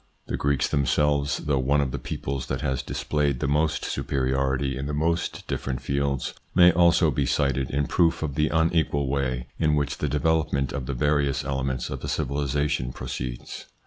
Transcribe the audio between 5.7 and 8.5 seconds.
fields, may also be cited in proof of the